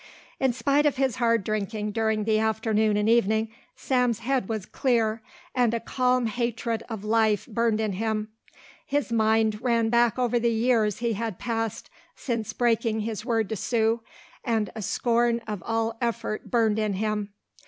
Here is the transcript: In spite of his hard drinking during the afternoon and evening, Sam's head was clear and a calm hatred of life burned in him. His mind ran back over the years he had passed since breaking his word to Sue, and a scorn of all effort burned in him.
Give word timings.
In 0.39 0.51
spite 0.51 0.87
of 0.87 0.95
his 0.95 1.17
hard 1.17 1.43
drinking 1.43 1.91
during 1.91 2.23
the 2.23 2.39
afternoon 2.39 2.97
and 2.97 3.07
evening, 3.07 3.49
Sam's 3.75 4.17
head 4.17 4.49
was 4.49 4.65
clear 4.65 5.21
and 5.53 5.75
a 5.75 5.79
calm 5.79 6.25
hatred 6.25 6.81
of 6.89 7.03
life 7.03 7.45
burned 7.45 7.79
in 7.79 7.93
him. 7.93 8.29
His 8.83 9.11
mind 9.11 9.61
ran 9.61 9.89
back 9.89 10.17
over 10.17 10.39
the 10.39 10.49
years 10.51 10.97
he 11.05 11.13
had 11.13 11.37
passed 11.37 11.91
since 12.15 12.51
breaking 12.51 13.01
his 13.01 13.23
word 13.23 13.47
to 13.49 13.55
Sue, 13.55 14.01
and 14.43 14.71
a 14.73 14.81
scorn 14.81 15.37
of 15.45 15.61
all 15.67 15.95
effort 16.01 16.49
burned 16.49 16.79
in 16.79 16.93
him. 16.93 17.29